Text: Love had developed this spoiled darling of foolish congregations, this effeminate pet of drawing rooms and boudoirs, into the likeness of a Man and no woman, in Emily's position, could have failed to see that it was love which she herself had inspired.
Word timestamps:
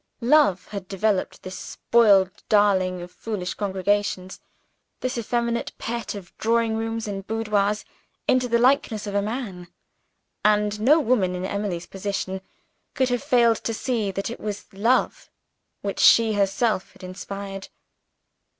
Love 0.23 0.69
had 0.69 0.87
developed 0.87 1.43
this 1.43 1.55
spoiled 1.59 2.31
darling 2.49 3.03
of 3.03 3.11
foolish 3.11 3.53
congregations, 3.53 4.39
this 5.01 5.15
effeminate 5.15 5.73
pet 5.77 6.15
of 6.15 6.35
drawing 6.39 6.75
rooms 6.75 7.07
and 7.07 7.27
boudoirs, 7.27 7.85
into 8.27 8.47
the 8.47 8.57
likeness 8.57 9.05
of 9.05 9.13
a 9.13 9.21
Man 9.21 9.67
and 10.43 10.79
no 10.81 10.99
woman, 10.99 11.35
in 11.35 11.45
Emily's 11.45 11.85
position, 11.85 12.41
could 12.95 13.09
have 13.09 13.21
failed 13.21 13.57
to 13.57 13.75
see 13.75 14.09
that 14.09 14.31
it 14.31 14.39
was 14.39 14.73
love 14.73 15.29
which 15.81 15.99
she 15.99 16.33
herself 16.33 16.93
had 16.93 17.03
inspired. 17.03 17.67